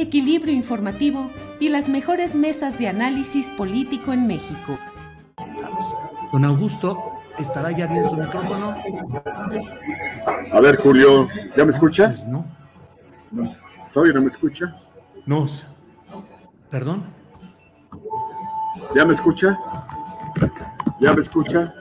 equilibrio 0.00 0.54
informativo 0.54 1.30
y 1.58 1.68
las 1.68 1.88
mejores 1.88 2.34
mesas 2.34 2.78
de 2.78 2.88
análisis 2.88 3.48
político 3.50 4.12
en 4.12 4.26
México. 4.26 4.78
Don 6.32 6.44
Augusto, 6.44 7.12
¿estará 7.38 7.70
ya 7.70 7.86
bien 7.86 8.08
su 8.08 8.16
micrófono? 8.16 8.76
A 10.52 10.60
ver, 10.60 10.76
Julio, 10.76 11.28
¿ya 11.56 11.64
me 11.64 11.70
escucha? 11.70 12.08
Pues 12.08 12.24
no. 12.24 12.44
¿Soy 13.90 14.12
no 14.14 14.20
me 14.20 14.28
escucha? 14.28 14.76
No. 15.26 15.46
¿Perdón? 16.70 17.04
¿Ya 18.94 19.04
me 19.04 19.12
escucha? 19.14 19.58
¿Ya 21.00 21.12
me 21.12 21.20
escucha? 21.20 21.74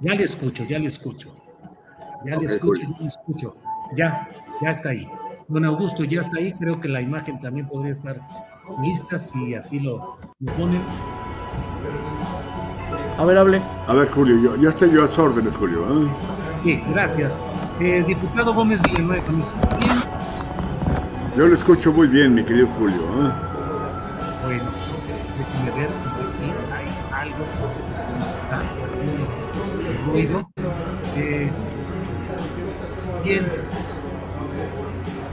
Ya 0.00 0.14
le 0.14 0.24
escucho, 0.24 0.64
ya 0.64 0.78
le 0.78 0.86
escucho. 0.86 1.34
Ya 2.24 2.36
le 2.36 2.46
escucho, 2.46 2.82
ya 2.82 2.98
le 2.98 3.06
escucho. 3.06 3.56
Ya, 3.94 4.28
ya 4.60 4.70
está 4.70 4.90
ahí. 4.90 5.08
Don 5.48 5.64
Augusto 5.64 6.04
ya 6.04 6.20
está 6.20 6.38
ahí. 6.38 6.52
Creo 6.52 6.80
que 6.80 6.88
la 6.88 7.00
imagen 7.00 7.40
también 7.40 7.66
podría 7.66 7.92
estar 7.92 8.20
lista 8.82 9.18
si 9.18 9.54
así 9.54 9.80
lo, 9.80 10.18
lo 10.40 10.52
ponen. 10.54 10.82
A 13.18 13.24
ver, 13.24 13.38
hable. 13.38 13.62
A 13.86 13.94
ver, 13.94 14.10
Julio, 14.10 14.36
yo, 14.38 14.56
ya 14.56 14.68
estoy 14.68 14.90
yo 14.90 15.04
a 15.04 15.08
sus 15.08 15.18
órdenes, 15.18 15.56
Julio. 15.56 15.84
¿eh? 15.84 16.08
Sí, 16.64 16.82
gracias. 16.92 17.42
Eh, 17.80 18.04
diputado 18.06 18.52
Gómez 18.52 18.80
Villanueva, 18.82 19.22
¿me 19.30 19.42
escucha 19.44 19.76
bien? 19.78 19.96
Yo 21.36 21.46
lo 21.46 21.54
escucho 21.54 21.92
muy 21.92 22.08
bien, 22.08 22.34
mi 22.34 22.42
querido 22.42 22.66
Julio. 22.78 22.96
¿eh? 22.96 23.32
Bueno, 24.44 24.70
déjenme 25.38 25.80
ver, 25.80 25.90
hay 26.72 26.86
algo 27.12 27.44
que 27.44 28.26
está 28.42 28.84
haciendo 28.84 29.26
ruido. 30.06 30.50
Eh, 31.16 31.50
bien, 33.24 33.46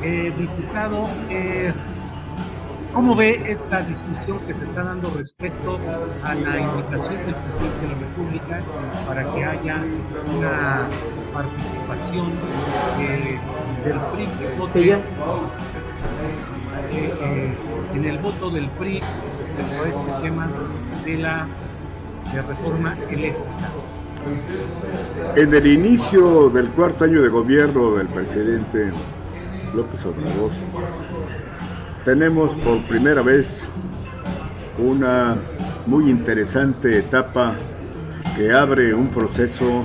Eh, 0.05 0.33
diputado, 0.37 1.07
eh, 1.29 1.71
¿cómo 2.93 3.15
ve 3.15 3.41
esta 3.47 3.81
discusión 3.83 4.37
que 4.45 4.53
se 4.53 4.65
está 4.65 4.83
dando 4.83 5.09
respecto 5.11 5.79
a 6.23 6.35
la 6.35 6.59
invitación 6.59 7.25
del 7.25 7.35
presidente 7.35 7.81
de 7.81 7.87
la 7.87 7.93
República 7.93 8.61
para 9.07 9.33
que 9.33 9.45
haya 9.45 9.81
una 10.37 10.89
participación 11.33 12.25
eh, 12.99 13.39
del 13.85 13.99
PRI 14.11 14.25
que 14.25 14.55
vote 14.57 14.91
eh, 14.91 14.99
eh, 17.21 17.53
en 17.95 18.05
el 18.05 18.17
voto 18.17 18.49
del 18.49 18.69
PRI 18.71 18.99
respecto 18.99 19.83
a 19.83 19.89
este 19.89 20.21
tema 20.21 20.51
de 21.05 21.17
la 21.17 21.47
de 22.33 22.41
reforma 22.41 22.93
eléctrica. 23.09 23.69
En 25.35 25.53
el 25.53 25.67
inicio 25.67 26.49
del 26.49 26.69
cuarto 26.69 27.05
año 27.05 27.21
de 27.21 27.29
gobierno 27.29 27.95
del 27.95 28.07
presidente 28.07 28.91
López 29.73 30.05
Obrador, 30.05 30.51
tenemos 32.05 32.51
por 32.57 32.85
primera 32.85 33.21
vez 33.21 33.67
una 34.77 35.35
muy 35.85 36.09
interesante 36.09 36.99
etapa 36.99 37.55
que 38.35 38.51
abre 38.51 38.93
un 38.93 39.07
proceso 39.07 39.83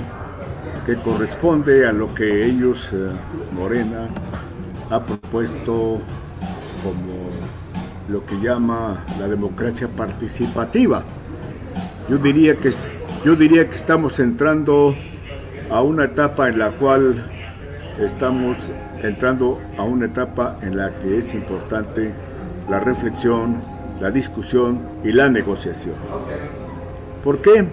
que 0.85 0.95
corresponde 0.95 1.87
a 1.87 1.91
lo 1.91 2.13
que 2.13 2.45
ellos, 2.45 2.89
eh, 2.93 3.09
Morena, 3.53 4.07
ha 4.89 4.99
propuesto 5.01 5.99
como 6.83 7.29
lo 8.09 8.25
que 8.25 8.39
llama 8.39 9.03
la 9.19 9.27
democracia 9.27 9.87
participativa. 9.87 11.03
Yo 12.09 12.17
diría 12.17 12.55
que 12.55 12.71
yo 13.23 13.35
diría 13.35 13.69
que 13.69 13.75
estamos 13.75 14.19
entrando 14.19 14.95
a 15.69 15.81
una 15.81 16.05
etapa 16.05 16.47
en 16.47 16.57
la 16.57 16.71
cual 16.71 17.23
estamos 17.99 18.71
entrando 19.01 19.59
a 19.77 19.83
una 19.83 20.05
etapa 20.05 20.57
en 20.61 20.77
la 20.77 20.97
que 20.99 21.17
es 21.17 21.33
importante 21.33 22.11
la 22.69 22.79
reflexión, 22.79 23.61
la 23.99 24.11
discusión 24.11 24.79
y 25.03 25.11
la 25.11 25.29
negociación. 25.29 25.95
¿Por 27.23 27.41
qué? 27.41 27.65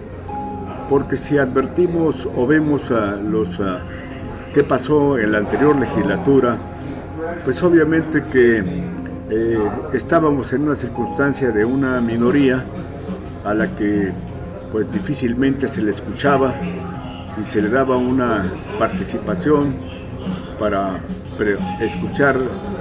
Porque 0.89 1.17
si 1.17 1.37
advertimos 1.37 2.27
o 2.35 2.47
vemos 2.47 2.91
a 2.91 3.15
los 3.15 3.59
qué 4.53 4.63
pasó 4.63 5.17
en 5.17 5.31
la 5.31 5.39
anterior 5.39 5.75
legislatura, 5.75 6.57
pues 7.43 7.61
obviamente 7.63 8.23
que 8.23 8.87
eh, 9.29 9.59
estábamos 9.93 10.53
en 10.53 10.63
una 10.63 10.75
circunstancia 10.75 11.51
de 11.51 11.65
una 11.65 11.99
minoría 11.99 12.63
a 13.43 13.53
la 13.53 13.67
que 13.75 14.11
pues 14.71 14.91
difícilmente 14.91 15.67
se 15.67 15.81
le 15.81 15.91
escuchaba 15.91 16.53
y 17.41 17.45
se 17.45 17.61
le 17.61 17.69
daba 17.69 17.97
una 17.97 18.51
participación 18.79 19.75
para 20.59 20.99
escuchar 21.79 22.35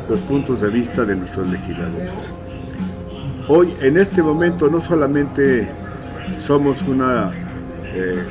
los 0.09 0.21
puntos 0.21 0.61
de 0.61 0.69
vista 0.69 1.05
de 1.05 1.17
nuestros 1.17 1.49
legisladores. 1.49 2.33
Hoy, 3.49 3.75
en 3.81 3.97
este 3.97 4.23
momento, 4.23 4.69
no 4.69 4.81
solamente 4.81 5.69
somos 6.41 6.83
una 6.83 7.31
eh, 7.85 8.25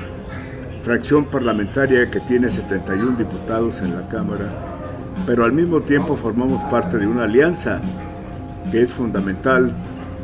fracción 0.82 1.26
parlamentaria 1.26 2.10
que 2.10 2.20
tiene 2.20 2.50
71 2.50 3.18
diputados 3.18 3.82
en 3.82 3.96
la 3.96 4.08
Cámara, 4.10 4.46
pero 5.26 5.46
al 5.46 5.52
mismo 5.52 5.80
tiempo 5.82 6.16
formamos 6.16 6.64
parte 6.66 6.98
de 6.98 7.08
una 7.08 7.24
alianza 7.24 7.80
que 8.72 8.84
es 8.84 8.92
fundamental 8.92 9.72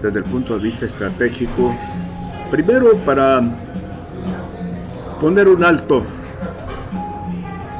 desde 0.01 0.19
el 0.19 0.25
punto 0.25 0.57
de 0.57 0.63
vista 0.63 0.85
estratégico, 0.85 1.75
primero 2.49 2.95
para 3.05 3.41
poner 5.19 5.47
un 5.47 5.63
alto 5.63 6.03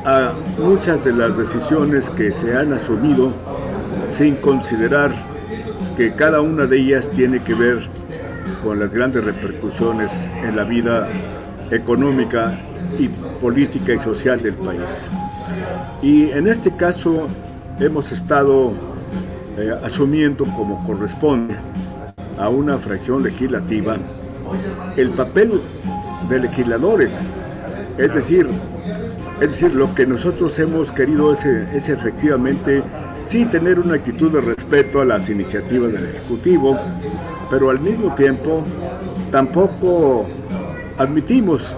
a 0.05 0.31
muchas 0.61 1.03
de 1.03 1.11
las 1.11 1.37
decisiones 1.37 2.09
que 2.11 2.31
se 2.31 2.55
han 2.55 2.71
asumido 2.73 3.31
sin 4.07 4.35
considerar 4.35 5.11
que 5.97 6.13
cada 6.13 6.41
una 6.41 6.65
de 6.65 6.77
ellas 6.77 7.09
tiene 7.09 7.39
que 7.39 7.53
ver 7.53 7.79
con 8.63 8.79
las 8.79 8.93
grandes 8.93 9.23
repercusiones 9.23 10.29
en 10.43 10.55
la 10.55 10.63
vida 10.63 11.09
económica 11.71 12.57
y 12.97 13.07
política 13.07 13.93
y 13.93 13.99
social 13.99 14.39
del 14.39 14.53
país. 14.53 15.09
Y 16.01 16.29
en 16.31 16.47
este 16.47 16.75
caso 16.75 17.27
hemos 17.79 18.11
estado 18.11 18.73
eh, 19.57 19.73
asumiendo 19.83 20.45
como 20.45 20.85
corresponde 20.85 21.55
a 22.37 22.49
una 22.49 22.77
fracción 22.77 23.23
legislativa 23.23 23.97
el 24.95 25.09
papel 25.11 25.59
de 26.29 26.39
legisladores, 26.39 27.13
es 27.97 28.13
decir, 28.13 28.47
es 29.41 29.49
decir, 29.49 29.73
lo 29.73 29.95
que 29.95 30.05
nosotros 30.05 30.57
hemos 30.59 30.91
querido 30.91 31.33
es, 31.33 31.43
es 31.45 31.89
efectivamente 31.89 32.83
sí 33.23 33.45
tener 33.45 33.79
una 33.79 33.95
actitud 33.95 34.31
de 34.31 34.39
respeto 34.39 35.01
a 35.01 35.05
las 35.05 35.29
iniciativas 35.29 35.91
del 35.93 36.05
Ejecutivo, 36.05 36.77
pero 37.49 37.71
al 37.71 37.79
mismo 37.79 38.13
tiempo 38.13 38.63
tampoco 39.31 40.27
admitimos 40.95 41.75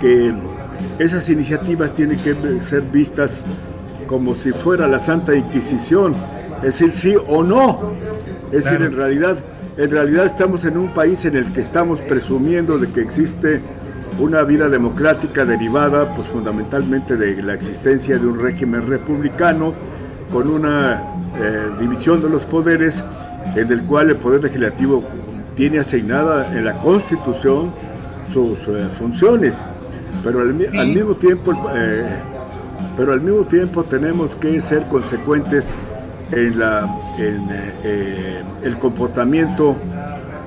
que 0.00 0.34
esas 0.98 1.28
iniciativas 1.28 1.92
tienen 1.92 2.18
que 2.18 2.34
ser 2.62 2.80
vistas 2.80 3.44
como 4.06 4.34
si 4.34 4.52
fuera 4.52 4.86
la 4.86 4.98
Santa 4.98 5.34
Inquisición, 5.34 6.14
es 6.62 6.78
decir, 6.78 6.90
sí 6.90 7.16
o 7.28 7.42
no. 7.42 7.92
Es 8.50 8.64
decir, 8.64 8.80
en 8.80 8.96
realidad, 8.96 9.36
en 9.76 9.90
realidad 9.90 10.24
estamos 10.24 10.64
en 10.64 10.78
un 10.78 10.94
país 10.94 11.26
en 11.26 11.36
el 11.36 11.52
que 11.52 11.60
estamos 11.60 12.00
presumiendo 12.00 12.78
de 12.78 12.88
que 12.88 13.02
existe 13.02 13.60
una 14.18 14.42
vida 14.42 14.68
democrática 14.68 15.44
derivada 15.44 16.14
pues 16.14 16.28
fundamentalmente 16.28 17.16
de 17.16 17.42
la 17.42 17.54
existencia 17.54 18.18
de 18.18 18.26
un 18.26 18.38
régimen 18.38 18.86
republicano 18.86 19.74
con 20.32 20.48
una 20.48 21.02
eh, 21.36 21.68
división 21.80 22.22
de 22.22 22.30
los 22.30 22.44
poderes 22.44 23.04
en 23.56 23.70
el 23.70 23.82
cual 23.82 24.10
el 24.10 24.16
poder 24.16 24.42
legislativo 24.42 25.02
tiene 25.56 25.80
asignada 25.80 26.56
en 26.56 26.64
la 26.64 26.74
constitución 26.74 27.72
sus 28.32 28.58
eh, 28.68 28.88
funciones. 28.98 29.64
Pero 30.22 30.40
al, 30.40 30.54
mismo 30.54 31.14
tiempo 31.16 31.52
eh, 31.74 32.08
pero 32.96 33.12
al 33.12 33.20
mismo 33.20 33.42
tiempo 33.42 33.84
tenemos 33.84 34.34
que 34.36 34.60
ser 34.60 34.84
consecuentes 34.84 35.76
en, 36.32 36.58
la, 36.58 36.88
en 37.18 37.42
el 38.62 38.78
comportamiento 38.78 39.76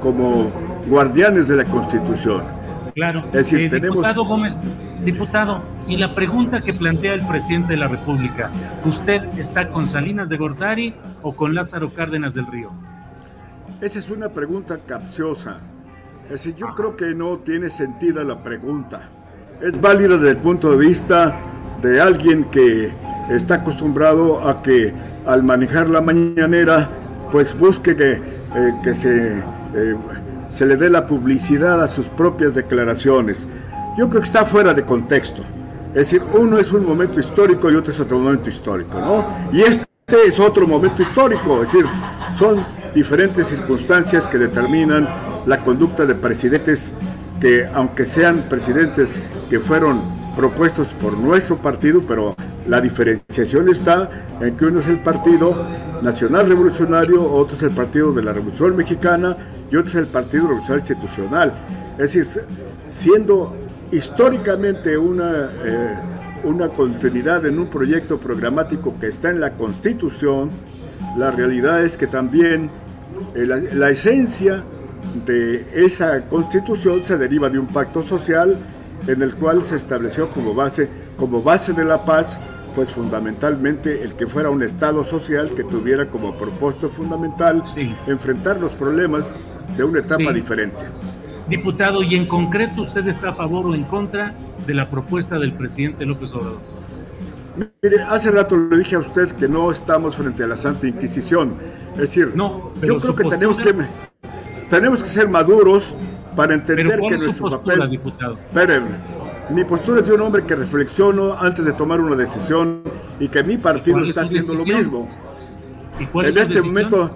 como 0.01 0.49
guardianes 0.87 1.47
de 1.47 1.57
la 1.57 1.65
constitución 1.65 2.56
Claro. 2.97 3.23
Es 3.25 3.51
decir, 3.51 3.71
eh, 3.71 3.79
Diputado 3.79 4.25
Gómez, 4.25 4.57
diputado, 5.05 5.59
y 5.87 5.97
la 5.97 6.15
pregunta 6.15 6.61
que 6.61 6.73
plantea 6.73 7.13
el 7.13 7.21
presidente 7.27 7.73
de 7.73 7.77
la 7.77 7.87
República, 7.87 8.49
¿usted 8.85 9.21
está 9.37 9.69
con 9.69 9.87
Salinas 9.87 10.29
de 10.29 10.37
Gortari 10.37 10.95
o 11.21 11.35
con 11.35 11.53
Lázaro 11.53 11.91
Cárdenas 11.93 12.33
del 12.33 12.47
Río? 12.47 12.71
Esa 13.81 13.99
es 13.99 14.09
una 14.09 14.29
pregunta 14.29 14.79
capciosa. 14.83 15.59
Es 16.23 16.31
decir, 16.31 16.55
yo 16.55 16.73
creo 16.73 16.97
que 16.97 17.13
no 17.13 17.37
tiene 17.37 17.69
sentido 17.69 18.23
la 18.23 18.41
pregunta. 18.41 19.07
Es 19.61 19.79
válida 19.79 20.17
desde 20.17 20.31
el 20.31 20.37
punto 20.37 20.71
de 20.71 20.87
vista 20.87 21.37
de 21.83 22.01
alguien 22.01 22.45
que 22.45 22.91
está 23.29 23.57
acostumbrado 23.57 24.49
a 24.49 24.63
que 24.63 24.91
al 25.27 25.43
manejar 25.43 25.87
la 25.87 26.01
mañanera, 26.01 26.89
pues 27.31 27.55
busque 27.55 27.95
que, 27.95 28.13
eh, 28.13 28.73
que 28.83 28.95
se... 28.95 29.37
Eh, 29.75 29.95
se 30.49 30.65
le 30.65 30.77
dé 30.77 30.89
la 30.89 31.05
publicidad 31.05 31.81
a 31.81 31.87
sus 31.87 32.07
propias 32.07 32.55
declaraciones. 32.55 33.47
Yo 33.97 34.09
creo 34.09 34.21
que 34.21 34.27
está 34.27 34.45
fuera 34.45 34.73
de 34.73 34.83
contexto. 34.83 35.43
Es 35.89 36.11
decir, 36.11 36.21
uno 36.33 36.59
es 36.59 36.71
un 36.71 36.85
momento 36.85 37.19
histórico 37.19 37.71
y 37.71 37.75
otro 37.75 37.91
es 37.91 37.99
otro 37.99 38.19
momento 38.19 38.49
histórico, 38.49 38.99
¿no? 38.99 39.25
Y 39.51 39.61
este 39.61 39.85
es 40.25 40.39
otro 40.39 40.67
momento 40.67 41.01
histórico, 41.01 41.63
es 41.63 41.71
decir, 41.71 41.85
son 42.35 42.63
diferentes 42.93 43.47
circunstancias 43.47 44.27
que 44.27 44.37
determinan 44.37 45.07
la 45.45 45.57
conducta 45.59 46.05
de 46.05 46.15
presidentes 46.15 46.93
que, 47.41 47.67
aunque 47.73 48.05
sean 48.05 48.45
presidentes 48.49 49.21
que 49.49 49.59
fueron 49.59 50.01
propuestos 50.37 50.87
por 51.01 51.17
nuestro 51.17 51.57
partido, 51.57 52.03
pero 52.07 52.35
la 52.67 52.79
diferenciación 52.79 53.69
está 53.69 54.07
en 54.39 54.55
que 54.55 54.65
uno 54.65 54.79
es 54.79 54.87
el 54.87 54.99
Partido 54.99 55.55
Nacional 56.03 56.47
Revolucionario, 56.47 57.29
otro 57.29 57.57
es 57.57 57.63
el 57.63 57.71
Partido 57.71 58.13
de 58.13 58.21
la 58.21 58.33
Revolución 58.33 58.77
Mexicana 58.77 59.35
y 59.71 59.75
otro 59.75 59.89
es 59.89 59.95
el 59.95 60.05
Partido 60.05 60.43
Revolucionario 60.43 60.85
Institucional. 60.87 61.53
Es 61.97 62.13
decir, 62.13 62.43
siendo 62.91 63.55
históricamente 63.91 64.95
una, 64.95 65.49
eh, 65.65 65.95
una 66.43 66.69
continuidad 66.69 67.43
en 67.47 67.57
un 67.57 67.65
proyecto 67.65 68.19
programático 68.19 68.93
que 68.99 69.07
está 69.07 69.31
en 69.31 69.39
la 69.39 69.53
Constitución, 69.53 70.51
la 71.17 71.31
realidad 71.31 71.83
es 71.83 71.97
que 71.97 72.05
también 72.05 72.69
eh, 73.33 73.43
la, 73.47 73.57
la 73.57 73.89
esencia 73.89 74.63
de 75.25 75.65
esa 75.73 76.25
Constitución 76.25 77.03
se 77.03 77.17
deriva 77.17 77.49
de 77.49 77.57
un 77.57 77.67
pacto 77.67 78.03
social 78.03 78.59
en 79.07 79.21
el 79.21 79.35
cual 79.35 79.63
se 79.63 79.75
estableció 79.75 80.29
como 80.29 80.53
base, 80.53 80.89
como 81.17 81.41
base 81.41 81.73
de 81.73 81.85
la 81.85 82.05
paz 82.05 82.41
pues 82.75 82.91
fundamentalmente 82.91 84.03
el 84.03 84.13
que 84.13 84.27
fuera 84.27 84.51
un 84.51 84.61
Estado 84.61 85.03
social 85.03 85.49
que 85.55 85.63
tuviera 85.63 86.05
como 86.11 86.35
propósito 86.35 86.89
fundamental 86.89 87.63
enfrentar 88.05 88.59
los 88.59 88.71
problemas 88.73 89.35
de 89.75 89.83
una 89.83 89.99
etapa 89.99 90.31
diferente. 90.31 90.85
Diputado, 91.49 92.03
y 92.03 92.15
en 92.15 92.27
concreto, 92.27 92.83
¿usted 92.83 93.07
está 93.07 93.29
a 93.29 93.33
favor 93.33 93.65
o 93.65 93.73
en 93.73 93.83
contra 93.85 94.35
de 94.67 94.73
la 94.75 94.89
propuesta 94.89 95.39
del 95.39 95.53
presidente 95.53 96.05
López 96.05 96.33
Obrador? 96.33 96.59
Mire, 97.81 98.03
hace 98.03 98.29
rato 98.29 98.55
le 98.55 98.77
dije 98.77 98.95
a 98.95 98.99
usted 98.99 99.31
que 99.31 99.47
no 99.47 99.71
estamos 99.71 100.15
frente 100.15 100.43
a 100.43 100.47
la 100.47 100.57
Santa 100.57 100.87
Inquisición. 100.87 101.55
Es 101.93 102.01
decir, 102.01 102.33
no, 102.35 102.73
yo 102.83 102.99
creo 102.99 103.15
que 103.15 103.23
tenemos 103.23 103.59
que 103.59 103.73
tenemos 104.69 104.99
que 104.99 105.05
ser 105.05 105.29
maduros 105.29 105.95
para 106.37 106.53
entender 106.53 107.01
que 107.01 107.17
nuestro 107.17 107.49
papel. 107.49 107.89
Diputado? 107.89 108.37
Mi 109.49 109.63
postura 109.63 110.01
es 110.01 110.07
de 110.07 110.13
un 110.13 110.21
hombre 110.21 110.43
que 110.43 110.55
reflexiono 110.55 111.33
antes 111.37 111.65
de 111.65 111.73
tomar 111.73 111.99
una 111.99 112.15
decisión 112.15 112.83
y 113.19 113.27
que 113.27 113.43
mi 113.43 113.57
partido 113.57 113.99
está 114.03 114.21
haciendo 114.21 114.53
lo 114.53 114.63
mismo. 114.63 115.09
en 115.99 116.37
este 116.37 116.61
momento, 116.61 117.11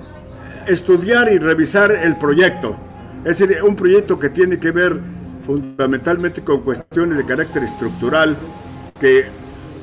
estudiar 0.67 1.31
y 1.31 1.38
revisar 1.38 1.91
el 1.91 2.17
proyecto. 2.17 2.75
Es 3.24 3.38
decir, 3.38 3.62
un 3.63 3.75
proyecto 3.75 4.17
que 4.17 4.29
tiene 4.29 4.60
que 4.60 4.72
ver 4.72 5.00
fundamentalmente 5.45 6.41
con 6.41 6.62
cuestiones 6.62 7.17
de 7.17 7.25
carácter 7.25 7.63
estructural, 7.63 8.36
que 9.00 9.25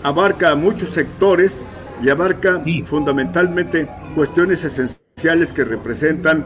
abarca 0.02 0.54
muchos 0.56 0.88
sectores 0.90 1.62
y 2.02 2.08
abarca 2.08 2.60
fundamentalmente 2.86 3.88
cuestiones 4.14 4.64
esenciales 4.64 5.52
que 5.52 5.64
representan 5.64 6.44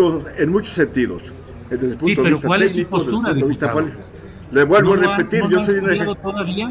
impactos 0.00 0.32
en 0.36 0.50
muchos 0.50 0.74
sentidos. 0.74 1.32
Desde 1.68 1.88
el 1.88 1.96
punto 1.96 2.22
de 2.22 2.30
vista 2.30 2.48
técnico, 2.48 2.98
desde 2.98 3.10
el 3.10 3.16
punto 3.16 3.34
de 3.34 3.42
vista 3.44 3.74
Le 4.50 4.64
vuelvo 4.64 4.94
a 4.94 4.96
repetir, 4.96 5.44
yo 5.48 5.64
soy 5.64 5.76
una... 5.76 6.14
todavía? 6.16 6.70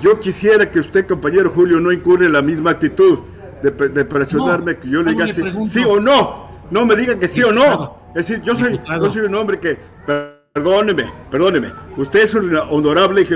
Yo 0.00 0.18
quisiera 0.18 0.70
que 0.70 0.80
usted, 0.80 1.06
compañero 1.06 1.50
Julio, 1.50 1.80
no 1.80 1.92
incurre 1.92 2.26
en 2.26 2.32
la 2.32 2.42
misma 2.42 2.72
actitud 2.72 3.20
de, 3.62 3.70
presionarme 3.70 4.76
que 4.76 4.90
yo 4.90 5.02
le 5.02 5.12
diga 5.12 5.26
sí, 5.66 5.84
o 5.86 6.00
no. 6.00 6.44
No 6.70 6.84
me 6.84 6.96
diga 6.96 7.18
que 7.18 7.28
sí 7.28 7.42
o 7.42 7.52
no. 7.52 7.98
Es 8.14 8.28
decir, 8.28 8.42
yo 8.42 8.54
soy, 8.54 8.78
yo 9.00 9.10
soy 9.10 9.22
un 9.22 9.34
hombre 9.34 9.58
que, 9.58 9.78
perdóneme, 10.52 11.04
perdóneme, 11.30 11.72
usted 11.96 12.22
es 12.22 12.34
un 12.34 12.54
honorable 12.56 13.26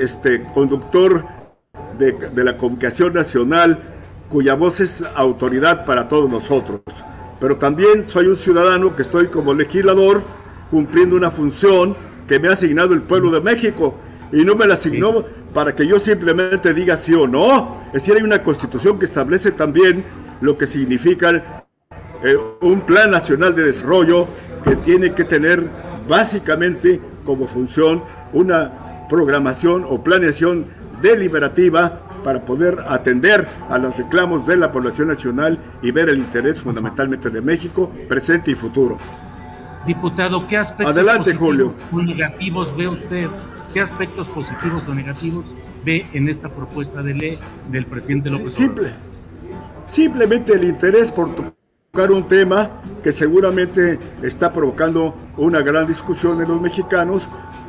este, 0.00 0.44
conductor 0.52 1.24
de, 1.98 2.12
de 2.12 2.44
la 2.44 2.56
comunicación 2.56 3.12
nacional 3.12 3.78
cuya 4.28 4.54
voz 4.54 4.80
es 4.80 5.04
autoridad 5.16 5.84
para 5.84 6.08
todos 6.08 6.30
nosotros 6.30 6.80
pero 7.40 7.56
también 7.56 8.08
soy 8.08 8.26
un 8.26 8.36
ciudadano 8.36 8.94
que 8.94 9.02
estoy 9.02 9.28
como 9.28 9.54
legislador 9.54 10.22
cumpliendo 10.70 11.16
una 11.16 11.30
función 11.30 11.96
que 12.28 12.38
me 12.38 12.48
ha 12.48 12.52
asignado 12.52 12.94
el 12.94 13.02
pueblo 13.02 13.30
de 13.30 13.40
México 13.40 13.96
y 14.30 14.44
no 14.44 14.54
me 14.54 14.66
la 14.66 14.74
asignó 14.74 15.24
para 15.52 15.74
que 15.74 15.86
yo 15.86 15.98
simplemente 15.98 16.72
diga 16.72 16.96
sí 16.96 17.14
o 17.14 17.26
no. 17.26 17.82
Es 17.88 17.94
decir, 17.94 18.14
hay 18.14 18.22
una 18.22 18.42
constitución 18.42 18.98
que 18.98 19.06
establece 19.06 19.52
también 19.52 20.04
lo 20.40 20.56
que 20.56 20.66
significa 20.66 21.64
eh, 22.22 22.36
un 22.60 22.82
plan 22.82 23.10
nacional 23.10 23.54
de 23.54 23.64
desarrollo 23.64 24.28
que 24.62 24.76
tiene 24.76 25.12
que 25.14 25.24
tener 25.24 25.64
básicamente 26.06 27.00
como 27.24 27.48
función 27.48 28.04
una 28.32 29.06
programación 29.08 29.84
o 29.88 30.02
planeación 30.04 30.66
deliberativa 31.02 32.02
para 32.22 32.44
poder 32.44 32.78
atender 32.86 33.48
a 33.68 33.78
los 33.78 33.96
reclamos 33.96 34.46
de 34.46 34.56
la 34.56 34.72
población 34.72 35.08
nacional 35.08 35.58
y 35.82 35.90
ver 35.90 36.08
el 36.08 36.18
interés 36.18 36.60
fundamentalmente 36.60 37.30
de 37.30 37.40
México, 37.40 37.90
presente 38.08 38.50
y 38.50 38.54
futuro. 38.54 38.98
Diputado, 39.86 40.46
¿qué 40.46 40.58
aspectos 40.58 40.94
Adelante, 40.94 41.34
Julio. 41.34 41.74
o 41.90 42.02
negativos 42.02 42.76
ve 42.76 42.88
usted? 42.88 43.28
¿Qué 43.72 43.80
aspectos 43.80 44.28
positivos 44.28 44.86
o 44.88 44.94
negativos 44.94 45.44
ve 45.84 46.06
en 46.12 46.28
esta 46.28 46.48
propuesta 46.48 47.02
de 47.02 47.14
ley 47.14 47.38
del 47.70 47.86
presidente 47.86 48.30
López 48.30 48.54
Simple. 48.54 48.90
Simplemente 49.86 50.52
el 50.52 50.64
interés 50.64 51.10
por 51.10 51.34
tocar 51.34 52.10
un 52.10 52.28
tema 52.28 52.70
que 53.02 53.12
seguramente 53.12 53.98
está 54.22 54.52
provocando 54.52 55.14
una 55.36 55.60
gran 55.62 55.86
discusión 55.86 56.40
en 56.40 56.48
los 56.48 56.60
mexicanos 56.60 57.26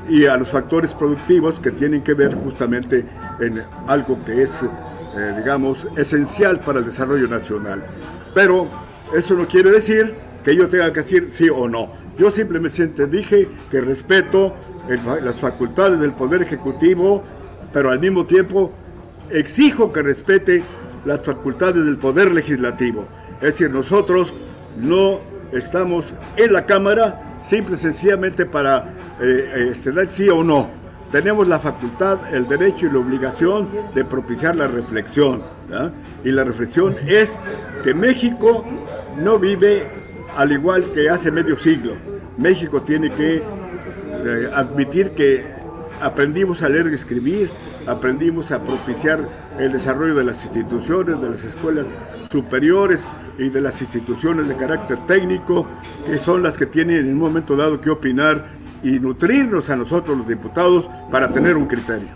y 0.10 0.26
a 0.26 0.38
los 0.38 0.50
factores 0.50 0.94
productivos 0.94 1.60
que 1.60 1.72
tienen 1.72 2.02
que 2.02 2.14
ver 2.14 2.34
justamente 2.34 3.06
en 3.40 3.64
algo 3.88 4.24
que 4.26 4.44
es, 4.44 4.64
eh, 4.64 5.34
digamos, 5.38 5.88
esencial 5.96 6.60
para 6.60 6.80
el 6.80 6.86
desarrollo 6.86 7.28
nacional. 7.28 7.84
Pero 8.34 8.68
eso 9.16 9.36
no 9.36 9.48
quiere 9.48 9.72
decir 9.72 10.16
que 10.44 10.56
yo 10.56 10.68
tenga 10.68 10.92
que 10.92 11.02
decir 11.02 11.30
sí 11.32 11.50
o 11.50 11.68
no. 11.68 11.92
Yo 12.18 12.32
simplemente 12.32 13.08
dije 13.08 13.48
que 13.70 13.82
respeto 13.82 14.56
las 15.24 15.36
facultades 15.36 16.00
del 16.00 16.12
Poder 16.12 16.42
Ejecutivo, 16.42 17.24
pero 17.72 17.92
al 17.92 18.00
mismo 18.00 18.26
tiempo 18.26 18.72
exijo 19.30 19.94
que 19.94 20.02
respete 20.02 20.64
las 21.06 21.22
facultades 21.22 21.86
del 21.86 21.98
Poder 21.98 22.32
Legislativo. 22.32 23.08
Es 23.36 23.58
decir, 23.58 23.72
nosotros 23.72 24.34
no 24.78 25.20
estamos 25.52 26.14
en 26.36 26.54
la 26.54 26.66
Cámara 26.66 27.31
simple 27.44 27.76
y 27.76 27.78
sencillamente 27.78 28.46
para 28.46 28.94
eh, 29.20 29.74
eh 29.76 30.08
sí 30.10 30.30
o 30.30 30.44
no. 30.44 30.70
Tenemos 31.12 31.48
la 31.48 31.60
facultad, 31.60 32.34
el 32.34 32.48
derecho 32.48 32.86
y 32.86 32.90
la 32.90 33.00
obligación 33.00 33.70
de 33.94 34.06
propiciar 34.06 34.56
la 34.56 34.68
reflexión. 34.68 35.44
Y 36.24 36.32
la 36.32 36.46
reflexión 36.46 36.96
es 37.06 37.42
que 37.84 37.94
México 37.94 38.66
no 39.18 39.38
vive 39.38 39.84
al 40.38 40.54
igual 40.54 40.92
que 40.94 41.10
hace 41.10 41.30
medio 41.30 41.58
siglo. 41.60 41.96
México 42.38 42.82
tiene 42.82 43.12
que 43.12 43.38
eh, 43.38 44.50
admitir 44.54 45.12
que 45.12 45.46
aprendimos 46.02 46.62
a 46.62 46.70
leer 46.70 46.88
y 46.88 46.94
escribir, 46.94 47.50
aprendimos 47.88 48.52
a 48.52 48.62
propiciar 48.62 49.28
el 49.60 49.72
desarrollo 49.72 50.16
de 50.16 50.24
las 50.24 50.44
instituciones, 50.44 51.22
de 51.22 51.30
las 51.30 51.44
escuelas 51.44 51.88
superiores 52.32 53.06
y 53.38 53.50
de 53.50 53.62
las 53.62 53.82
instituciones 53.82 54.48
de 54.48 54.56
carácter 54.56 54.98
técnico, 55.08 55.68
que 56.06 56.18
son 56.18 56.44
las 56.44 56.58
que 56.58 56.66
tienen 56.66 56.98
en 56.98 57.14
un 57.14 57.20
momento 57.20 57.56
dado 57.56 57.80
que 57.80 57.90
opinar 57.90 58.46
y 58.84 59.00
nutrirnos 59.00 59.70
a 59.70 59.76
nosotros 59.76 60.18
los 60.18 60.28
diputados 60.28 60.86
para 61.12 61.32
tener 61.32 61.56
un 61.56 61.66
criterio. 61.66 62.10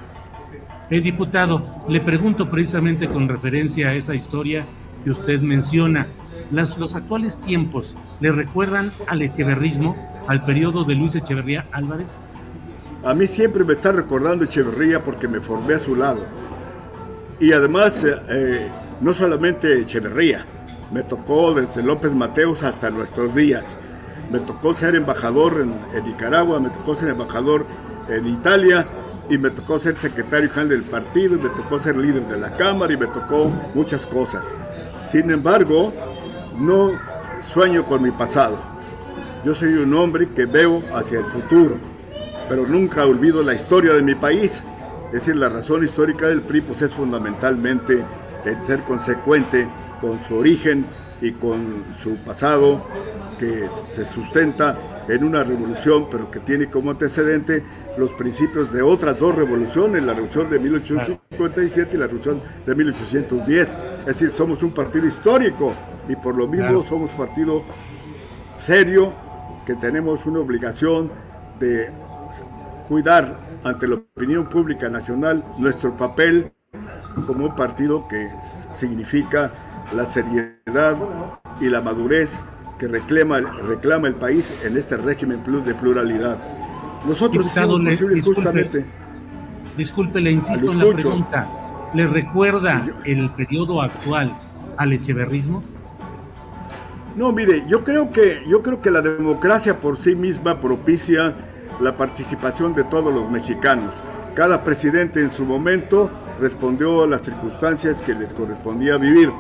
El 0.90 1.02
diputado, 1.02 1.84
le 1.90 2.00
pregunto 2.00 2.50
precisamente 2.50 3.08
con 3.08 3.28
referencia 3.28 3.90
a 3.90 3.94
esa 3.96 4.14
historia 4.14 4.66
que 5.04 5.12
usted 5.12 5.42
menciona, 5.42 6.08
los 6.52 6.96
actuales 6.96 7.38
tiempos 7.42 7.96
le 8.20 8.32
recuerdan 8.32 8.92
al 9.08 9.22
echeverrismo, 9.22 9.96
al 10.28 10.46
periodo 10.46 10.84
de 10.84 10.96
Luis 10.96 11.16
Echeverría 11.16 11.66
Álvarez? 11.72 12.20
A 13.04 13.14
mí 13.14 13.28
siempre 13.28 13.64
me 13.64 13.74
está 13.74 13.92
recordando 13.92 14.46
Echeverría 14.46 15.04
porque 15.04 15.28
me 15.28 15.40
formé 15.40 15.76
a 15.76 15.80
su 15.80 15.96
lado. 15.96 16.24
Y 17.40 17.52
además, 17.52 18.04
eh, 18.04 18.16
eh, 18.30 18.68
no 19.02 19.14
solamente 19.14 19.82
Echeverría, 19.82 20.46
me 20.92 21.04
tocó 21.04 21.54
desde 21.54 21.84
López 21.84 22.12
Mateos 22.14 22.64
hasta 22.64 22.90
nuestros 22.90 23.36
días. 23.36 23.78
Me 24.32 24.40
tocó 24.40 24.74
ser 24.74 24.96
embajador 24.96 25.62
en, 25.62 26.04
Nicaragua, 26.06 26.60
me 26.60 26.70
tocó 26.70 26.96
ser 26.96 27.10
embajador 27.10 27.66
en 28.10 28.28
Italia 28.28 28.88
y 29.30 29.38
me 29.38 29.50
tocó 29.50 29.80
ser 29.80 29.96
secretario 29.96 30.50
general 30.50 30.70
del 30.70 30.84
partido 30.84 31.36
y 31.36 31.40
me 31.40 31.50
tocó 31.50 31.80
ser 31.80 31.98
líder 31.98 32.28
de 32.28 32.38
la 32.38 32.52
Cámara 32.56 32.94
y 32.94 32.98
me 32.98 33.08
tocó 33.08 33.52
muchas 33.74 34.06
cosas. 34.06 34.44
Sin 35.06 35.30
embargo, 35.32 35.94
no 36.58 36.92
sueño 37.54 37.86
con 37.86 38.02
mi 38.02 38.12
pasado. 38.12 38.58
Yo 39.44 39.54
soy 39.54 39.76
un 39.76 39.94
hombre 39.94 40.30
que 40.30 40.46
veo 40.46 40.82
hacia 40.96 41.20
el 41.20 41.26
futuro, 41.26 41.78
pero 42.50 42.66
nunca 42.66 43.06
olvido 43.06 43.44
la 43.44 43.54
historia 43.54 43.94
de 43.94 44.02
mi 44.02 44.16
país. 44.16 44.64
Es 45.08 45.14
decir, 45.14 45.36
la 45.36 45.50
razón 45.50 45.84
histórica 45.84 46.28
del 46.28 46.42
PRI 46.42 46.62
pues, 46.62 46.82
es 46.82 46.92
fundamentalmente 46.92 48.04
el 48.44 48.66
ser 48.66 48.82
consecuente 48.84 49.68
con 50.00 50.22
su 50.24 50.36
origen 50.36 50.86
y 51.22 51.32
con 51.32 51.84
su 52.00 52.18
pasado 52.24 52.86
que 53.40 53.68
se 53.92 54.06
sustenta 54.06 55.04
en 55.08 55.24
una 55.24 55.44
revolución, 55.44 56.08
pero 56.10 56.32
que 56.32 56.40
tiene 56.40 56.68
como 56.68 56.92
antecedente 56.92 57.64
los 57.98 58.12
principios 58.14 58.74
de 58.74 58.82
otras 58.82 59.18
dos 59.20 59.36
revoluciones, 59.36 60.04
la 60.04 60.14
revolución 60.14 60.50
de 60.50 60.60
1857 60.60 61.92
y 61.94 61.98
la 61.98 62.08
revolución 62.08 62.42
de 62.66 62.76
1810. 62.76 63.78
Es 64.00 64.06
decir, 64.06 64.30
somos 64.30 64.64
un 64.64 64.72
partido 64.72 65.06
histórico 65.06 65.74
y 66.10 66.16
por 66.16 66.36
lo 66.36 66.48
mismo 66.48 66.82
somos 66.84 67.12
un 67.12 67.18
partido 67.18 67.64
serio 68.56 69.14
que 69.66 69.76
tenemos 69.76 70.26
una 70.26 70.40
obligación 70.40 71.12
de 71.60 71.90
cuidar 72.88 73.40
ante 73.64 73.88
la 73.88 73.96
opinión 73.96 74.48
pública 74.48 74.90
nacional 74.90 75.44
nuestro 75.58 75.96
papel 75.96 76.52
como 77.26 77.46
un 77.46 77.56
partido 77.56 78.08
que 78.08 78.30
significa 78.72 79.52
la 79.94 80.06
seriedad 80.06 80.98
y 81.62 81.70
la 81.70 81.82
madurez 81.82 82.32
que 82.80 82.88
reclama, 82.88 83.40
reclama 83.40 84.08
el 84.08 84.16
país 84.16 84.54
en 84.64 84.78
este 84.78 84.98
régimen 84.98 85.42
de 85.64 85.74
pluralidad. 85.74 86.38
Nosotros 87.08 87.46
disculpe, 87.46 88.22
justamente. 88.22 88.86
Disculpe, 89.78 90.22
le 90.22 90.32
insisto 90.32 90.72
en 90.72 90.80
la 90.80 90.94
pregunta. 90.94 91.48
¿Le 91.94 92.08
recuerda 92.08 92.86
el 93.06 93.30
periodo 93.32 93.82
actual 93.82 94.36
al 94.78 94.94
echeverrismo? 94.94 95.64
No, 97.16 97.32
mire, 97.32 97.64
yo 97.68 97.84
creo 97.84 98.12
que 98.12 98.42
yo 98.50 98.62
creo 98.62 98.82
que 98.82 98.92
la 98.92 99.02
democracia 99.02 99.80
por 99.80 99.98
sí 99.98 100.16
misma 100.16 100.60
propicia 100.60 101.34
la 101.80 101.96
participación 101.96 102.74
de 102.74 102.84
todos 102.84 103.14
los 103.14 103.30
mexicanos. 103.30 103.92
Cada 104.34 104.64
presidente 104.66 105.22
en 105.22 105.32
su 105.32 105.46
momento 105.46 106.10
respondió 106.42 107.04
a 107.04 107.08
las 107.08 107.22
circunstancias 107.22 108.02
que 108.02 108.14
les 108.14 108.34
correspondía 108.34 108.98
vivir. 108.98 109.32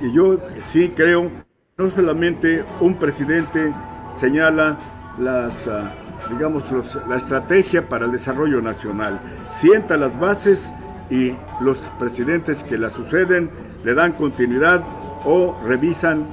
Y 0.00 0.12
yo 0.12 0.38
sí 0.62 0.92
creo, 0.94 1.30
no 1.76 1.90
solamente 1.90 2.64
un 2.80 2.94
presidente 2.94 3.72
señala 4.14 4.76
las, 5.18 5.68
ah, 5.68 5.92
digamos, 6.30 6.64
la 7.08 7.16
estrategia 7.16 7.88
para 7.88 8.06
el 8.06 8.12
desarrollo 8.12 8.60
nacional, 8.62 9.20
sienta 9.48 9.96
las 9.96 10.18
bases 10.18 10.72
y 11.10 11.34
los 11.60 11.90
presidentes 11.98 12.62
que 12.62 12.78
la 12.78 12.90
suceden 12.90 13.50
le 13.84 13.94
dan 13.94 14.12
continuidad 14.12 14.82
o 15.24 15.58
revisan 15.64 16.26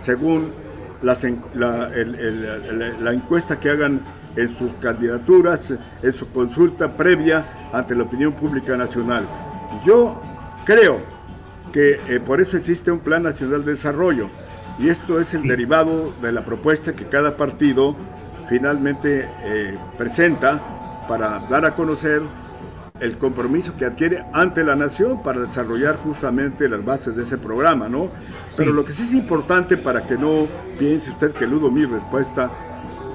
según 0.00 0.52
la, 1.02 1.16
la, 1.54 3.12
encuesta 3.12 3.58
que 3.58 3.70
hagan 3.70 4.00
en 4.36 4.56
sus 4.56 4.72
candidaturas, 4.74 5.74
en 6.02 6.12
su 6.12 6.30
consulta 6.30 6.96
previa 6.96 7.70
ante 7.72 7.94
la 7.94 8.04
opinión 8.04 8.32
pública 8.32 8.76
nacional. 8.76 9.24
Yo 9.84 10.20
creo 10.64 11.17
que 11.72 12.00
eh, 12.08 12.20
por 12.20 12.40
eso 12.40 12.56
existe 12.56 12.90
un 12.90 13.00
Plan 13.00 13.22
Nacional 13.22 13.64
de 13.64 13.72
Desarrollo 13.72 14.28
y 14.78 14.88
esto 14.88 15.20
es 15.20 15.34
el 15.34 15.42
derivado 15.42 16.12
de 16.22 16.32
la 16.32 16.44
propuesta 16.44 16.94
que 16.94 17.06
cada 17.06 17.36
partido 17.36 17.96
finalmente 18.48 19.28
eh, 19.44 19.76
presenta 19.96 20.60
para 21.08 21.40
dar 21.48 21.64
a 21.64 21.74
conocer 21.74 22.22
el 23.00 23.16
compromiso 23.16 23.76
que 23.76 23.84
adquiere 23.84 24.24
ante 24.32 24.64
la 24.64 24.74
nación 24.74 25.22
para 25.22 25.40
desarrollar 25.40 25.96
justamente 25.96 26.68
las 26.68 26.84
bases 26.84 27.16
de 27.16 27.22
ese 27.22 27.38
programa, 27.38 27.88
¿no? 27.88 28.10
Pero 28.56 28.72
lo 28.72 28.84
que 28.84 28.92
sí 28.92 29.04
es 29.04 29.12
importante 29.12 29.76
para 29.76 30.06
que 30.06 30.16
no 30.16 30.48
piense 30.78 31.10
usted 31.10 31.32
que 31.32 31.44
eludo 31.44 31.70
mi 31.70 31.84
respuesta, 31.84 32.50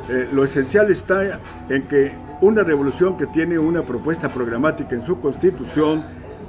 eh, 0.09 0.29
lo 0.31 0.43
esencial 0.43 0.89
está 0.89 1.39
en 1.69 1.83
que 1.83 2.13
una 2.41 2.63
revolución 2.63 3.17
que 3.17 3.27
tiene 3.27 3.57
una 3.57 3.83
propuesta 3.83 4.29
programática 4.29 4.95
en 4.95 5.05
su 5.05 5.19
constitución 5.19 6.03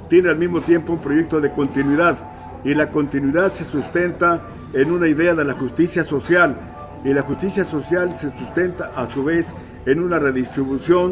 tiene 0.09 0.29
al 0.29 0.37
mismo 0.37 0.61
tiempo 0.61 0.93
un 0.93 0.99
proyecto 0.99 1.41
de 1.41 1.51
continuidad 1.51 2.17
y 2.63 2.73
la 2.73 2.89
continuidad 2.89 3.51
se 3.51 3.63
sustenta 3.63 4.41
en 4.73 4.91
una 4.91 5.07
idea 5.07 5.35
de 5.35 5.45
la 5.45 5.53
justicia 5.53 6.03
social 6.03 6.57
y 7.03 7.13
la 7.13 7.21
justicia 7.21 7.63
social 7.63 8.13
se 8.15 8.29
sustenta 8.37 8.91
a 8.95 9.09
su 9.09 9.23
vez 9.23 9.53
en 9.85 9.99
una 9.99 10.19
redistribución 10.19 11.11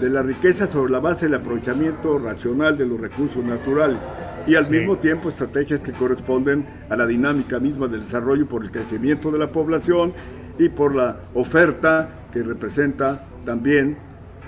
de 0.00 0.10
la 0.10 0.22
riqueza 0.22 0.66
sobre 0.66 0.92
la 0.92 0.98
base 0.98 1.26
del 1.26 1.36
aprovechamiento 1.36 2.18
racional 2.18 2.76
de 2.76 2.86
los 2.86 3.00
recursos 3.00 3.44
naturales 3.44 4.02
y 4.46 4.56
al 4.56 4.68
mismo 4.68 4.96
tiempo 4.96 5.28
estrategias 5.28 5.80
que 5.80 5.92
corresponden 5.92 6.64
a 6.88 6.96
la 6.96 7.06
dinámica 7.06 7.60
misma 7.60 7.86
del 7.86 8.00
desarrollo 8.00 8.46
por 8.46 8.62
el 8.62 8.70
crecimiento 8.70 9.30
de 9.30 9.38
la 9.38 9.48
población 9.48 10.12
y 10.58 10.68
por 10.68 10.94
la 10.94 11.16
oferta 11.34 12.08
que 12.32 12.42
representa 12.42 13.24
también 13.44 13.96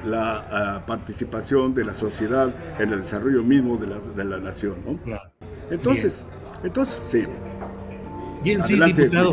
la 0.04 0.46
ah, 0.50 0.86
participación 0.86 1.74
de 1.74 1.84
la 1.84 1.94
sociedad 1.94 2.50
en 2.78 2.92
el 2.92 3.00
desarrollo 3.00 3.42
mismo 3.42 3.76
de 3.76 3.86
la, 3.86 3.98
de 3.98 4.24
la 4.24 4.38
nación. 4.38 4.76
Entonces, 5.70 6.24
entonces, 6.62 7.00
sí. 7.06 7.24
Bien, 8.42 8.62
sí, 8.62 8.78
diputado. 8.78 9.32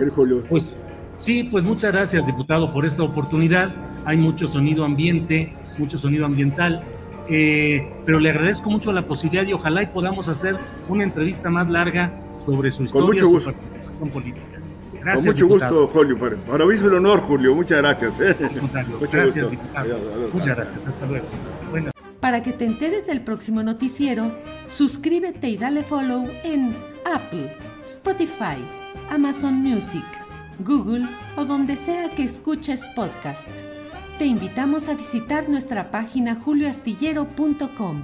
Pues 0.50 0.78
sí, 1.18 1.44
pues 1.46 1.66
muchas 1.66 1.92
gracias, 1.92 2.26
diputado, 2.26 2.74
por 2.74 2.86
esta 2.86 3.04
oportunidad. 3.04 3.74
Hay 4.06 4.18
mucho 4.18 4.48
sonido 4.48 4.84
ambiente, 4.84 5.54
mucho 5.78 5.98
sonido 5.98 6.26
ambiental. 6.26 6.84
Eh, 7.30 7.90
pero 8.06 8.20
le 8.20 8.30
agradezco 8.32 8.70
mucho 8.70 8.92
la 8.92 9.08
posibilidad 9.08 9.46
y 9.48 9.54
ojalá 9.54 9.84
y 9.84 9.88
podamos 9.88 10.28
hacer 10.28 10.58
una 10.90 11.04
entrevista 11.04 11.50
más 11.50 11.70
larga 11.70 12.12
sobre 12.46 12.70
su 12.72 12.84
historia, 12.84 13.22
su 13.22 13.32
participación 13.42 14.10
política. 14.10 14.53
Gracias, 15.04 15.26
Con 15.26 15.34
mucho 15.34 15.46
diputado. 15.46 15.82
gusto, 15.82 16.00
Julio. 16.00 16.18
Para, 16.18 16.36
para 16.38 16.66
mí 16.66 16.74
es 16.74 16.82
un 16.84 16.94
honor, 16.94 17.20
Julio. 17.22 17.54
Muchas 17.56 17.78
gracias. 17.80 18.20
¿eh? 18.20 18.36
Gracias, 19.00 19.26
gusto. 19.26 19.50
diputado. 19.50 19.80
Adiós, 19.80 20.00
adiós. 20.16 20.34
Muchas 20.34 20.56
gracias. 20.58 20.88
Hasta 20.88 21.06
luego. 21.06 21.26
Buenas 21.72 21.94
Para 22.20 22.42
que 22.44 22.54
te 22.54 22.66
enteres 22.66 23.06
del 23.08 23.22
próximo 23.22 23.64
noticiero, 23.64 24.32
suscríbete 24.66 25.50
y 25.50 25.58
dale 25.58 25.84
follow 25.84 26.28
en 26.44 26.76
Apple, 27.06 27.56
Spotify, 27.84 28.58
Amazon 29.10 29.56
Music, 29.56 30.06
Google 30.60 31.06
o 31.36 31.44
donde 31.46 31.76
sea 31.76 32.16
que 32.16 32.24
escuches 32.24 32.82
podcast. 32.96 33.48
Te 34.20 34.26
invitamos 34.26 34.88
a 34.88 34.94
visitar 34.94 35.50
nuestra 35.50 35.92
página 35.92 36.36
julioastillero.com. 36.36 38.04